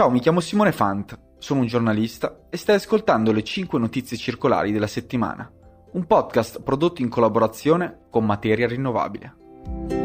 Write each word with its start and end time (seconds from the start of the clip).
Ciao, 0.00 0.08
mi 0.08 0.20
chiamo 0.20 0.40
Simone 0.40 0.72
Fant, 0.72 1.18
sono 1.36 1.60
un 1.60 1.66
giornalista 1.66 2.46
e 2.48 2.56
stai 2.56 2.76
ascoltando 2.76 3.32
le 3.32 3.44
5 3.44 3.78
notizie 3.78 4.16
circolari 4.16 4.72
della 4.72 4.86
settimana, 4.86 5.46
un 5.92 6.06
podcast 6.06 6.62
prodotto 6.62 7.02
in 7.02 7.10
collaborazione 7.10 8.06
con 8.08 8.24
Materia 8.24 8.66
Rinnovabile. 8.66 9.99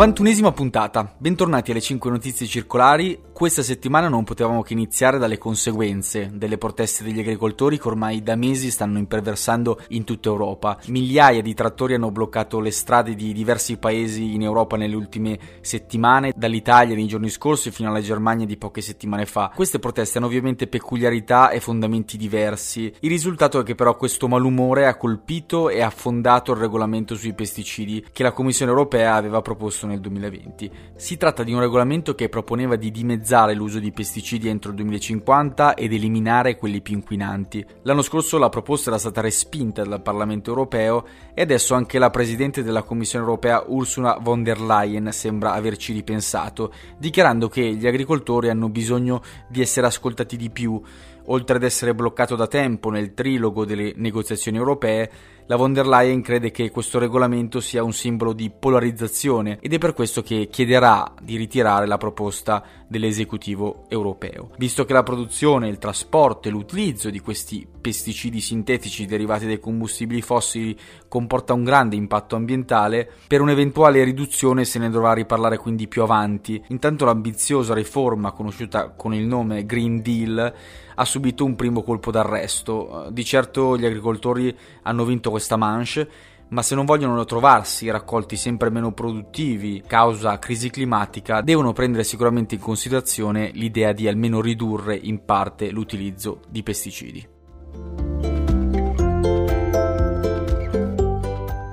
91esima 0.00 0.54
puntata, 0.54 1.14
bentornati 1.18 1.72
alle 1.72 1.82
5 1.82 2.10
notizie 2.10 2.46
circolari. 2.46 3.20
Questa 3.34 3.62
settimana 3.62 4.08
non 4.08 4.24
potevamo 4.24 4.62
che 4.62 4.72
iniziare 4.72 5.18
dalle 5.18 5.36
conseguenze 5.36 6.30
delle 6.32 6.56
proteste 6.56 7.04
degli 7.04 7.20
agricoltori 7.20 7.78
che 7.78 7.88
ormai 7.88 8.22
da 8.22 8.34
mesi 8.34 8.70
stanno 8.70 8.96
imperversando 8.96 9.78
in 9.88 10.04
tutta 10.04 10.30
Europa. 10.30 10.78
Migliaia 10.86 11.42
di 11.42 11.52
trattori 11.52 11.94
hanno 11.94 12.10
bloccato 12.10 12.60
le 12.60 12.70
strade 12.70 13.14
di 13.14 13.34
diversi 13.34 13.76
paesi 13.76 14.34
in 14.34 14.42
Europa 14.42 14.78
nelle 14.78 14.94
ultime 14.94 15.38
settimane, 15.60 16.32
dall'Italia 16.34 16.94
nei 16.94 17.06
giorni 17.06 17.28
scorsi 17.28 17.70
fino 17.70 17.90
alla 17.90 18.00
Germania 18.00 18.46
di 18.46 18.56
poche 18.56 18.80
settimane 18.80 19.26
fa. 19.26 19.52
Queste 19.54 19.78
proteste 19.78 20.16
hanno 20.16 20.28
ovviamente 20.28 20.66
peculiarità 20.66 21.50
e 21.50 21.60
fondamenti 21.60 22.16
diversi. 22.16 22.90
Il 23.00 23.10
risultato 23.10 23.60
è 23.60 23.62
che 23.64 23.74
però 23.74 23.96
questo 23.96 24.28
malumore 24.28 24.86
ha 24.86 24.96
colpito 24.96 25.68
e 25.68 25.82
affondato 25.82 26.52
il 26.52 26.58
regolamento 26.58 27.14
sui 27.14 27.34
pesticidi 27.34 28.06
che 28.12 28.22
la 28.22 28.32
Commissione 28.32 28.70
europea 28.70 29.14
aveva 29.14 29.42
proposto 29.42 29.88
nel 29.90 30.00
2020. 30.00 30.70
Si 30.96 31.16
tratta 31.16 31.42
di 31.42 31.52
un 31.52 31.60
regolamento 31.60 32.14
che 32.14 32.28
proponeva 32.28 32.76
di 32.76 32.90
dimezzare 32.90 33.54
l'uso 33.54 33.78
di 33.78 33.92
pesticidi 33.92 34.48
entro 34.48 34.70
il 34.70 34.76
2050 34.76 35.74
ed 35.74 35.92
eliminare 35.92 36.56
quelli 36.56 36.80
più 36.80 36.94
inquinanti. 36.94 37.64
L'anno 37.82 38.02
scorso 38.02 38.38
la 38.38 38.48
proposta 38.48 38.90
era 38.90 38.98
stata 38.98 39.20
respinta 39.20 39.84
dal 39.84 40.02
Parlamento 40.02 40.50
europeo 40.50 41.04
e 41.34 41.42
adesso 41.42 41.74
anche 41.74 41.98
la 41.98 42.10
Presidente 42.10 42.62
della 42.62 42.82
Commissione 42.82 43.24
europea 43.24 43.64
Ursula 43.66 44.18
von 44.20 44.42
der 44.42 44.60
Leyen 44.60 45.12
sembra 45.12 45.52
averci 45.52 45.92
ripensato, 45.92 46.72
dichiarando 46.98 47.48
che 47.48 47.74
gli 47.74 47.86
agricoltori 47.86 48.48
hanno 48.48 48.68
bisogno 48.68 49.22
di 49.48 49.60
essere 49.60 49.86
ascoltati 49.86 50.36
di 50.36 50.50
più. 50.50 50.80
Oltre 51.26 51.56
ad 51.56 51.62
essere 51.62 51.94
bloccato 51.94 52.34
da 52.34 52.46
tempo 52.46 52.90
nel 52.90 53.14
trilogo 53.14 53.64
delle 53.64 53.92
negoziazioni 53.94 54.56
europee, 54.56 55.10
la 55.50 55.56
von 55.56 55.72
der 55.72 55.88
Leyen 55.88 56.22
crede 56.22 56.52
che 56.52 56.70
questo 56.70 57.00
regolamento 57.00 57.58
sia 57.58 57.82
un 57.82 57.92
simbolo 57.92 58.32
di 58.32 58.52
polarizzazione 58.56 59.58
ed 59.60 59.72
è 59.72 59.78
per 59.78 59.94
questo 59.94 60.22
che 60.22 60.46
chiederà 60.48 61.12
di 61.20 61.36
ritirare 61.36 61.88
la 61.88 61.98
proposta 61.98 62.62
dell'esecutivo 62.86 63.86
europeo. 63.88 64.50
Visto 64.58 64.84
che 64.84 64.92
la 64.92 65.02
produzione, 65.02 65.68
il 65.68 65.78
trasporto 65.78 66.46
e 66.46 66.52
l'utilizzo 66.52 67.10
di 67.10 67.18
questi 67.18 67.66
pesticidi 67.80 68.40
sintetici 68.40 69.06
derivati 69.06 69.46
dai 69.46 69.58
combustibili 69.58 70.22
fossili 70.22 70.78
comporta 71.08 71.52
un 71.52 71.64
grande 71.64 71.96
impatto 71.96 72.36
ambientale, 72.36 73.10
per 73.26 73.40
un'eventuale 73.40 74.04
riduzione 74.04 74.64
se 74.64 74.78
ne 74.78 74.88
dovrà 74.88 75.14
riparlare 75.14 75.58
quindi 75.58 75.88
più 75.88 76.02
avanti. 76.02 76.62
Intanto 76.68 77.04
l'ambiziosa 77.04 77.74
riforma 77.74 78.30
conosciuta 78.30 78.90
con 78.90 79.14
il 79.14 79.26
nome 79.26 79.66
Green 79.66 80.00
Deal 80.00 80.54
ha 81.00 81.04
subito 81.06 81.46
un 81.46 81.56
primo 81.56 81.82
colpo 81.82 82.10
d'arresto. 82.10 83.08
Di 83.10 83.24
certo 83.24 83.78
gli 83.78 83.86
agricoltori 83.86 84.54
hanno 84.82 85.04
vinto 85.06 85.30
questa 85.30 85.39
manche, 85.56 86.08
ma 86.48 86.62
se 86.62 86.74
non 86.74 86.84
vogliono 86.84 87.24
trovarsi 87.24 87.90
raccolti 87.90 88.36
sempre 88.36 88.70
meno 88.70 88.92
produttivi 88.92 89.82
causa 89.86 90.38
crisi 90.38 90.70
climatica, 90.70 91.40
devono 91.40 91.72
prendere 91.72 92.04
sicuramente 92.04 92.56
in 92.56 92.60
considerazione 92.60 93.50
l'idea 93.52 93.92
di 93.92 94.08
almeno 94.08 94.40
ridurre 94.40 94.96
in 94.96 95.24
parte 95.24 95.70
l'utilizzo 95.70 96.40
di 96.48 96.62
pesticidi. 96.62 97.28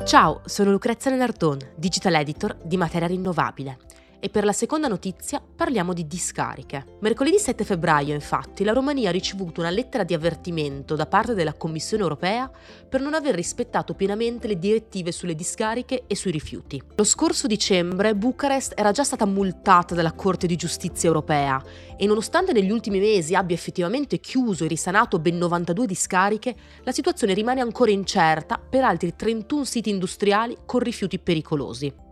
Ciao, 0.06 0.42
sono 0.46 0.72
Lucrezia 0.72 1.12
Lenardon, 1.12 1.58
digital 1.76 2.14
editor 2.16 2.56
di 2.64 2.78
Materia 2.78 3.08
Rinnovabile 3.08 3.78
e 4.20 4.30
per 4.30 4.44
la 4.44 4.52
seconda 4.52 4.88
notizia 4.88 5.42
parliamo 5.42 5.94
di 5.94 6.08
discariche. 6.08 6.98
Mercoledì 7.02 7.38
7 7.38 7.64
febbraio, 7.64 8.14
infatti, 8.14 8.64
la 8.64 8.74
Romania 8.74 9.10
ha 9.10 9.12
ricevuto 9.12 9.62
una 9.62 9.70
lettera 9.70 10.04
di 10.04 10.14
avvertimento 10.14 10.96
da 10.96 11.06
parte 11.06 11.34
della 11.34 11.54
Commissione 11.54 12.04
europea 12.04 12.50
per 12.88 13.02
non 13.02 13.14
aver 13.14 13.36
rispettato 13.36 13.94
pienamente 13.94 14.48
le 14.48 14.58
direttive 14.58 15.12
sulle 15.12 15.36
discariche 15.36 16.04
e 16.08 16.16
sui 16.16 16.32
rifiuti. 16.32 16.82
Lo 16.96 17.04
scorso 17.04 17.48
dicembre 17.48 18.16
Bucarest 18.16 18.74
era 18.76 18.92
già 18.92 19.04
stata 19.04 19.26
multata 19.26 19.96
dalla 19.96 20.14
Corte 20.14 20.48
di 20.48 20.56
Giustizia 20.56 21.08
europea 21.08 21.62
e 21.96 22.06
nonostante 22.06 22.54
negli 22.54 22.72
ultimi 22.72 23.00
mesi 23.00 23.36
abbia 23.36 23.56
effettivamente 23.56 24.20
chiuso 24.20 24.64
e 24.64 24.68
risanato 24.68 25.20
ben 25.20 25.38
92 25.38 25.86
discariche, 25.86 26.56
la 26.84 26.92
situazione 26.92 27.34
rimane 27.34 27.62
ancora 27.62 27.92
incerta 27.92 28.58
per 28.58 28.84
altri 28.84 29.16
31 29.16 29.64
siti 29.64 29.90
industriali 29.90 30.58
con 30.66 30.80
rifiuti 30.80 31.20
pericolosi. 31.20 32.06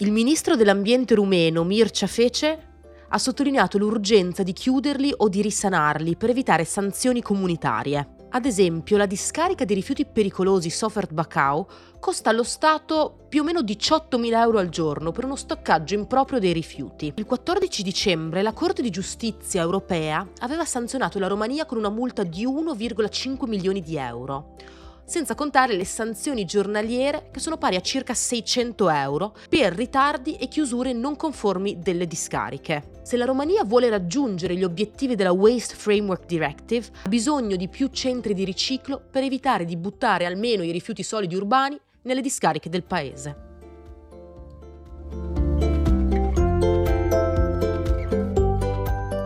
Il 0.00 0.12
ministro 0.12 0.54
dell'ambiente 0.54 1.16
rumeno 1.16 1.64
Mircea 1.64 2.06
Fece 2.06 2.66
ha 3.08 3.18
sottolineato 3.18 3.78
l'urgenza 3.78 4.44
di 4.44 4.52
chiuderli 4.52 5.12
o 5.16 5.28
di 5.28 5.42
risanarli 5.42 6.14
per 6.14 6.30
evitare 6.30 6.64
sanzioni 6.64 7.20
comunitarie. 7.20 8.14
Ad 8.30 8.44
esempio, 8.46 8.96
la 8.96 9.06
discarica 9.06 9.64
di 9.64 9.74
rifiuti 9.74 10.06
pericolosi 10.06 10.70
Sofert 10.70 11.12
Bacau 11.12 11.66
costa 11.98 12.30
allo 12.30 12.44
Stato 12.44 13.24
più 13.28 13.40
o 13.40 13.44
meno 13.44 13.60
18.000 13.60 14.34
euro 14.34 14.58
al 14.58 14.68
giorno 14.68 15.10
per 15.10 15.24
uno 15.24 15.34
stoccaggio 15.34 15.94
improprio 15.94 16.38
dei 16.38 16.52
rifiuti. 16.52 17.12
Il 17.16 17.24
14 17.24 17.82
dicembre 17.82 18.42
la 18.42 18.52
Corte 18.52 18.82
di 18.82 18.90
Giustizia 18.90 19.62
europea 19.62 20.24
aveva 20.38 20.64
sanzionato 20.64 21.18
la 21.18 21.26
Romania 21.26 21.66
con 21.66 21.76
una 21.76 21.90
multa 21.90 22.22
di 22.22 22.46
1,5 22.46 23.48
milioni 23.48 23.82
di 23.82 23.96
euro 23.96 24.54
senza 25.08 25.34
contare 25.34 25.74
le 25.74 25.86
sanzioni 25.86 26.44
giornaliere 26.44 27.30
che 27.32 27.40
sono 27.40 27.56
pari 27.56 27.76
a 27.76 27.80
circa 27.80 28.12
600 28.12 28.90
euro 28.90 29.34
per 29.48 29.72
ritardi 29.72 30.36
e 30.36 30.48
chiusure 30.48 30.92
non 30.92 31.16
conformi 31.16 31.78
delle 31.78 32.06
discariche. 32.06 33.00
Se 33.02 33.16
la 33.16 33.24
Romania 33.24 33.64
vuole 33.64 33.88
raggiungere 33.88 34.54
gli 34.54 34.64
obiettivi 34.64 35.14
della 35.14 35.32
Waste 35.32 35.74
Framework 35.74 36.26
Directive, 36.26 36.88
ha 37.04 37.08
bisogno 37.08 37.56
di 37.56 37.68
più 37.68 37.88
centri 37.88 38.34
di 38.34 38.44
riciclo 38.44 39.02
per 39.10 39.22
evitare 39.22 39.64
di 39.64 39.78
buttare 39.78 40.26
almeno 40.26 40.62
i 40.62 40.72
rifiuti 40.72 41.02
solidi 41.02 41.34
urbani 41.34 41.80
nelle 42.02 42.20
discariche 42.20 42.68
del 42.68 42.84
paese. 42.84 43.47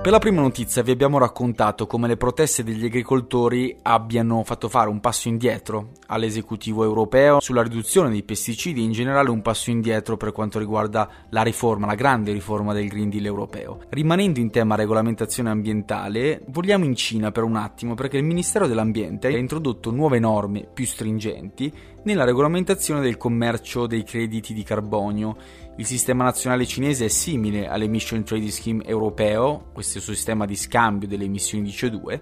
Per 0.02 0.10
la 0.10 0.18
prima 0.18 0.40
notizia 0.40 0.82
vi 0.82 0.90
abbiamo 0.90 1.18
raccontato 1.18 1.86
come 1.86 2.08
le 2.08 2.16
proteste 2.16 2.64
degli 2.64 2.86
agricoltori 2.86 3.76
abbiano 3.82 4.42
fatto 4.42 4.68
fare 4.68 4.88
un 4.88 4.98
passo 4.98 5.28
indietro 5.28 5.90
all'esecutivo 6.08 6.82
europeo 6.82 7.38
sulla 7.38 7.62
riduzione 7.62 8.10
dei 8.10 8.24
pesticidi 8.24 8.80
e 8.80 8.82
in 8.82 8.90
generale 8.90 9.30
un 9.30 9.42
passo 9.42 9.70
indietro 9.70 10.16
per 10.16 10.32
quanto 10.32 10.58
riguarda 10.58 11.08
la 11.28 11.42
riforma, 11.42 11.86
la 11.86 11.94
grande 11.94 12.32
riforma 12.32 12.72
del 12.72 12.88
Green 12.88 13.10
Deal 13.10 13.26
europeo. 13.26 13.78
Rimanendo 13.90 14.40
in 14.40 14.50
tema 14.50 14.74
regolamentazione 14.74 15.50
ambientale, 15.50 16.42
vogliamo 16.48 16.84
in 16.84 16.96
Cina 16.96 17.30
per 17.30 17.44
un 17.44 17.54
attimo 17.54 17.94
perché 17.94 18.16
il 18.16 18.24
Ministero 18.24 18.66
dell'Ambiente 18.66 19.28
ha 19.28 19.38
introdotto 19.38 19.92
nuove 19.92 20.19
norme 20.19 20.66
più 20.74 20.84
stringenti 20.84 21.72
nella 22.04 22.24
regolamentazione 22.24 23.00
del 23.00 23.16
commercio 23.16 23.86
dei 23.86 24.02
crediti 24.02 24.52
di 24.52 24.62
carbonio. 24.62 25.36
Il 25.76 25.86
sistema 25.86 26.24
nazionale 26.24 26.66
cinese 26.66 27.06
è 27.06 27.08
simile 27.08 27.66
all'Emission 27.68 28.24
Trading 28.24 28.50
Scheme 28.50 28.84
europeo, 28.84 29.70
questo 29.72 30.00
sistema 30.00 30.44
di 30.44 30.56
scambio 30.56 31.08
delle 31.08 31.24
emissioni 31.24 31.64
di 31.64 31.70
CO2, 31.70 32.20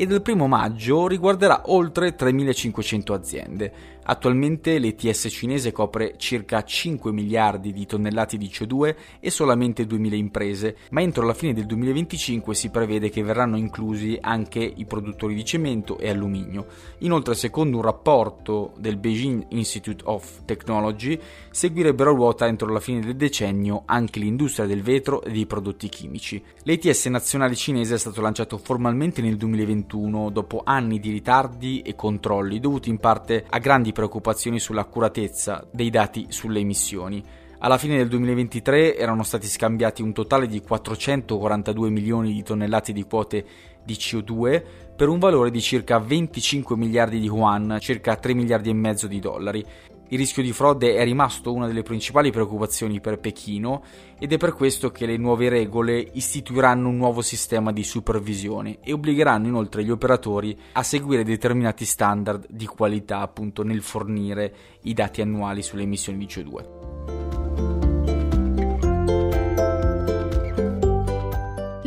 e 0.00 0.06
dal 0.06 0.22
1 0.26 0.46
maggio 0.46 1.06
riguarderà 1.06 1.64
oltre 1.66 2.16
3.500 2.16 3.12
aziende. 3.12 3.72
Attualmente 4.02 4.78
l'ETS 4.78 5.28
cinese 5.30 5.72
copre 5.72 6.14
circa 6.16 6.64
5 6.64 7.12
miliardi 7.12 7.70
di 7.70 7.84
tonnellate 7.84 8.38
di 8.38 8.46
CO2 8.46 8.94
e 9.20 9.30
solamente 9.30 9.84
2.000 9.84 10.14
imprese, 10.14 10.76
ma 10.92 11.02
entro 11.02 11.26
la 11.26 11.34
fine 11.34 11.52
del 11.52 11.66
2025 11.66 12.54
si 12.54 12.70
prevede 12.70 13.10
che 13.10 13.22
verranno 13.22 13.58
inclusi 13.58 14.16
anche 14.18 14.60
i 14.60 14.86
produttori 14.86 15.34
di 15.34 15.44
cemento 15.44 15.98
e 15.98 16.08
alluminio. 16.08 16.66
Inoltre, 17.00 17.34
secondo 17.34 17.76
un 17.76 17.82
rapporto 17.82 18.72
del 18.78 18.96
Beijing 18.96 19.48
Institute 19.50 20.02
of 20.06 20.44
Technology, 20.46 21.20
seguirebbero 21.50 22.14
ruota 22.14 22.46
entro 22.46 22.72
la 22.72 22.80
fine 22.80 23.00
del 23.00 23.16
decennio 23.16 23.82
anche 23.84 24.18
l'industria 24.18 24.64
del 24.64 24.82
vetro 24.82 25.22
e 25.22 25.30
dei 25.30 25.44
prodotti 25.44 25.90
chimici. 25.90 26.42
L'ETS 26.62 27.04
nazionale 27.06 27.54
cinese 27.54 27.96
è 27.96 27.98
stato 27.98 28.22
lanciato 28.22 28.56
formalmente 28.56 29.20
nel 29.20 29.36
2021 29.36 29.88
dopo 29.98 30.62
anni 30.64 31.00
di 31.00 31.10
ritardi 31.10 31.80
e 31.80 31.94
controlli 31.94 32.60
dovuti 32.60 32.88
in 32.90 32.98
parte 32.98 33.44
a 33.48 33.58
grandi 33.58 33.92
preoccupazioni 33.92 34.60
sull'accuratezza 34.60 35.66
dei 35.72 35.90
dati 35.90 36.26
sulle 36.28 36.60
emissioni. 36.60 37.22
Alla 37.58 37.76
fine 37.76 37.96
del 37.98 38.08
2023 38.08 38.96
erano 38.96 39.22
stati 39.22 39.46
scambiati 39.46 40.00
un 40.00 40.12
totale 40.12 40.46
di 40.46 40.60
442 40.62 41.90
milioni 41.90 42.32
di 42.32 42.42
tonnellate 42.42 42.92
di 42.92 43.02
quote 43.02 43.44
di 43.84 43.94
CO2 43.94 44.62
per 44.96 45.08
un 45.08 45.18
valore 45.18 45.50
di 45.50 45.60
circa 45.60 45.98
25 45.98 46.76
miliardi 46.76 47.18
di 47.18 47.26
yuan, 47.26 47.76
circa 47.80 48.16
3 48.16 48.34
miliardi 48.34 48.70
e 48.70 48.74
mezzo 48.74 49.06
di 49.06 49.18
dollari. 49.18 49.64
Il 50.12 50.18
rischio 50.18 50.42
di 50.42 50.52
frode 50.52 50.96
è 50.96 51.04
rimasto 51.04 51.52
una 51.52 51.68
delle 51.68 51.84
principali 51.84 52.32
preoccupazioni 52.32 53.00
per 53.00 53.20
Pechino 53.20 53.84
ed 54.18 54.32
è 54.32 54.38
per 54.38 54.54
questo 54.54 54.90
che 54.90 55.06
le 55.06 55.16
nuove 55.16 55.48
regole 55.48 56.00
istituiranno 56.00 56.88
un 56.88 56.96
nuovo 56.96 57.22
sistema 57.22 57.70
di 57.70 57.84
supervisione 57.84 58.78
e 58.82 58.92
obbligheranno 58.92 59.46
inoltre 59.46 59.84
gli 59.84 59.90
operatori 59.90 60.58
a 60.72 60.82
seguire 60.82 61.22
determinati 61.22 61.84
standard 61.84 62.46
di 62.48 62.66
qualità 62.66 63.20
appunto 63.20 63.62
nel 63.62 63.82
fornire 63.82 64.54
i 64.82 64.94
dati 64.94 65.20
annuali 65.20 65.62
sulle 65.62 65.82
emissioni 65.82 66.18
di 66.18 66.26
CO2. 66.26 66.89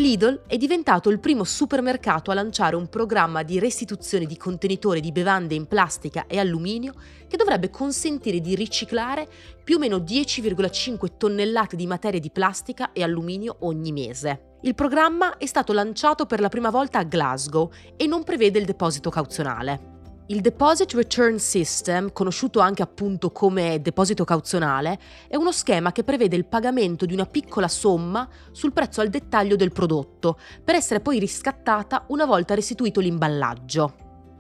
Lidl 0.04 0.42
è 0.48 0.58
diventato 0.58 1.10
il 1.10 1.22
primo 1.22 1.46
supermercato 1.46 2.30
a 2.30 2.34
lanciare 2.34 2.76
un 2.76 2.90
programma 2.90 3.42
di 3.42 3.58
restituzione 3.58 4.26
di 4.26 4.36
contenitori 4.36 5.00
di 5.00 5.14
bevande 5.14 5.56
in 5.56 5.66
plastica 5.66 6.28
e 6.28 6.40
alluminio 6.40 6.94
che 7.26 7.38
dovrebbe 7.38 7.70
consentire 7.70 8.42
di 8.42 8.54
riciclare 8.54 9.26
più 9.64 9.78
o 9.78 9.80
meno 9.80 10.00
10,5 10.00 11.16
tonnellate 11.16 11.78
di 11.78 11.88
materie 11.88 12.20
di 12.20 12.32
plastica 12.32 12.92
e 12.92 13.02
alluminio 13.02 13.56
ogni 13.62 13.94
mese. 13.94 14.58
Il 14.64 14.76
programma 14.76 15.38
è 15.38 15.46
stato 15.46 15.72
lanciato 15.72 16.26
per 16.26 16.42
la 16.42 16.50
prima 16.50 16.70
volta 16.70 17.00
a 17.00 17.04
Glasgow 17.04 17.72
e 17.96 18.06
non 18.06 18.24
prevede 18.24 18.60
il 18.60 18.66
deposito 18.66 19.10
cauzionale. 19.10 19.93
Il 20.28 20.40
Deposit 20.40 20.94
Return 20.94 21.38
System, 21.38 22.14
conosciuto 22.14 22.62
anche 22.62 22.82
appunto 22.82 23.32
come 23.32 23.82
deposito 23.82 24.24
cauzionale, 24.24 24.98
è 25.28 25.36
uno 25.36 25.52
schema 25.52 25.92
che 25.92 26.06
prevede 26.06 26.38
il 26.38 26.46
pagamento 26.46 27.06
di 27.06 27.14
una 27.14 27.26
piccola 27.26 27.68
somma 27.68 28.30
sul 28.52 28.72
prezzo 28.72 29.02
al 29.02 29.10
dettaglio 29.10 29.58
del 29.58 29.74
prodotto, 29.74 30.40
per 30.64 30.76
essere 30.76 31.02
poi 31.02 31.20
riscattata 31.20 32.06
una 32.08 32.26
volta 32.26 32.56
restituito 32.56 33.02
l'imballaggio. 33.02 33.96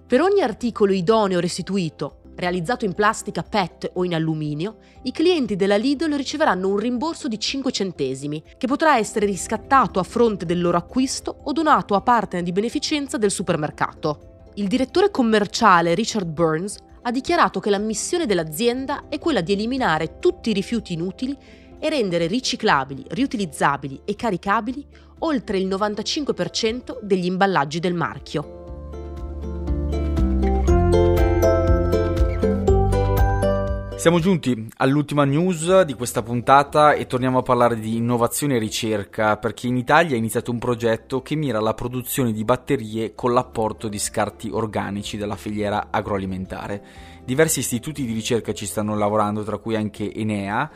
Per 0.07 0.21
ogni 0.21 0.41
articolo 0.41 0.93
idoneo 0.93 1.41
restituito, 1.41 2.21
realizzato 2.35 2.85
in 2.85 2.93
plastica 2.93 3.43
PET 3.43 3.91
o 3.95 4.05
in 4.05 4.15
alluminio, 4.15 4.77
i 5.01 5.11
clienti 5.11 5.57
della 5.57 5.75
Lidl 5.75 6.15
riceveranno 6.15 6.69
un 6.69 6.77
rimborso 6.77 7.27
di 7.27 7.37
5 7.37 7.71
centesimi, 7.73 8.41
che 8.57 8.67
potrà 8.67 8.97
essere 8.97 9.25
riscattato 9.25 9.99
a 9.99 10.03
fronte 10.03 10.45
del 10.45 10.61
loro 10.61 10.77
acquisto 10.77 11.41
o 11.43 11.51
donato 11.51 11.93
a 11.93 12.01
partner 12.01 12.41
di 12.41 12.53
beneficenza 12.53 13.17
del 13.17 13.31
supermercato. 13.31 14.31
Il 14.55 14.67
direttore 14.67 15.09
commerciale 15.09 15.95
Richard 15.95 16.27
Burns 16.27 16.77
ha 17.01 17.09
dichiarato 17.09 17.59
che 17.59 17.71
la 17.71 17.79
missione 17.79 18.27
dell'azienda 18.27 19.05
è 19.09 19.17
quella 19.17 19.41
di 19.41 19.53
eliminare 19.53 20.19
tutti 20.19 20.51
i 20.51 20.53
rifiuti 20.53 20.93
inutili 20.93 21.35
e 21.79 21.89
rendere 21.89 22.27
riciclabili, 22.27 23.03
riutilizzabili 23.09 24.01
e 24.05 24.15
caricabili 24.15 24.85
oltre 25.19 25.57
il 25.57 25.67
95% 25.67 26.99
degli 27.01 27.25
imballaggi 27.25 27.79
del 27.79 27.95
marchio. 27.95 28.62
Siamo 34.03 34.19
giunti 34.19 34.67
all'ultima 34.79 35.23
news 35.23 35.83
di 35.83 35.93
questa 35.93 36.21
puntata 36.21 36.91
e 36.91 37.05
torniamo 37.05 37.37
a 37.37 37.41
parlare 37.41 37.79
di 37.79 37.95
innovazione 37.95 38.57
e 38.57 38.59
ricerca 38.59 39.37
perché 39.37 39.67
in 39.67 39.77
Italia 39.77 40.15
è 40.15 40.17
iniziato 40.17 40.51
un 40.51 40.59
progetto 40.59 41.21
che 41.21 41.35
mira 41.35 41.59
alla 41.59 41.73
produzione 41.73 42.33
di 42.33 42.43
batterie 42.43 43.15
con 43.15 43.31
l'apporto 43.31 43.87
di 43.87 43.97
scarti 43.97 44.49
organici 44.51 45.15
della 45.15 45.37
filiera 45.37 45.87
agroalimentare. 45.89 46.83
Diversi 47.23 47.59
istituti 47.59 48.05
di 48.05 48.11
ricerca 48.11 48.51
ci 48.51 48.65
stanno 48.65 48.97
lavorando, 48.97 49.41
tra 49.43 49.57
cui 49.57 49.77
anche 49.77 50.13
Enea, 50.13 50.69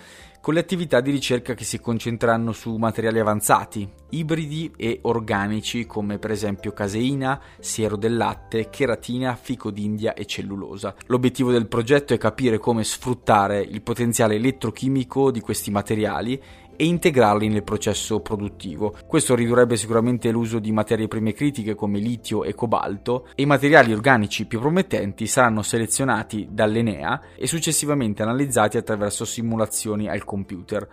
con 0.48 0.56
le 0.56 0.62
attività 0.62 1.02
di 1.02 1.12
ricerca 1.12 1.54
che 1.56 1.66
si 1.66 1.78
concentreranno 1.78 2.54
su 2.54 2.74
materiali 2.78 3.20
avanzati, 3.20 3.86
ibridi 4.12 4.72
e 4.78 5.00
organici 5.02 5.86
come 5.86 6.20
per 6.20 6.32
esempio 6.32 6.72
caseina, 6.72 7.38
siero 7.60 7.98
del 7.98 8.16
latte, 8.16 8.70
cheratina, 8.70 9.36
fico 9.36 9.72
d'India 9.72 10.14
e 10.14 10.26
cellulosa. 10.26 10.96
L'obiettivo 11.08 11.52
del 11.52 11.68
progetto 11.68 12.14
è 12.14 12.18
capire 12.18 12.60
come 12.60 12.86
sfruttare 12.86 13.60
il 13.60 13.82
potenziale 13.82 14.36
elettrochimico 14.36 15.32
di 15.32 15.42
questi 15.42 15.70
materiali 15.70 16.42
e 16.78 16.86
integrarli 16.86 17.50
nel 17.50 17.64
processo 17.64 18.22
produttivo. 18.22 18.96
Questo 19.06 19.36
ridurrebbe 19.36 19.76
sicuramente 19.76 20.32
l'uso 20.32 20.60
di 20.60 20.72
materie 20.72 21.10
prime 21.10 21.34
critiche 21.34 21.76
come 21.76 22.00
litio 22.00 22.44
e 22.44 22.54
cobalto 22.54 23.28
e 23.36 23.42
i 23.42 23.46
materiali 23.46 23.92
organici 23.92 24.46
più 24.46 24.60
promettenti 24.60 25.28
saranno 25.28 25.64
selezionati 25.64 26.48
dall'Enea 26.50 27.20
e 27.36 27.48
successivamente 27.48 28.22
analizzati 28.22 28.78
attraverso 28.78 29.26
simulazioni 29.26 30.08
al 30.08 30.24
computer. 30.24 30.88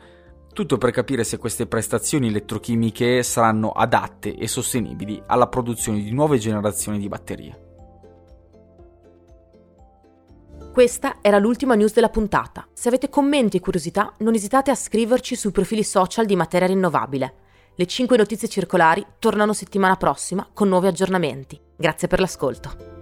Tutto 0.53 0.79
per 0.79 0.91
capire 0.91 1.25
se 1.25 1.37
queste 1.37 1.67
prestazioni 1.67 2.29
elettrochimiche 2.29 3.23
saranno 3.23 3.71
adatte 3.71 4.35
e 4.35 4.49
sostenibili 4.49 5.23
alla 5.27 5.49
produzione 5.49 6.03
di 6.03 6.13
nuove 6.13 6.39
generazioni 6.39 6.99
di 6.99 7.09
batterie. 7.09 7.64
Questa 10.75 11.19
era 11.21 11.39
l'ultima 11.39 11.77
news 11.77 11.93
della 11.93 12.09
puntata. 12.09 12.67
Se 12.73 12.89
avete 12.89 13.09
commenti 13.09 13.59
e 13.59 13.61
curiosità, 13.61 14.13
non 14.19 14.35
esitate 14.35 14.73
a 14.73 14.75
scriverci 14.75 15.37
sui 15.37 15.53
profili 15.53 15.85
social 15.85 16.27
di 16.27 16.35
Materia 16.35 16.67
Rinnovabile. 16.67 17.35
Le 17.77 17.87
5 17.87 18.17
notizie 18.17 18.49
circolari 18.49 19.07
tornano 19.21 19.53
settimana 19.53 19.95
prossima 19.95 20.45
con 20.53 20.67
nuovi 20.67 20.89
aggiornamenti. 20.89 21.61
Grazie 21.77 22.09
per 22.09 22.19
l'ascolto. 22.19 22.94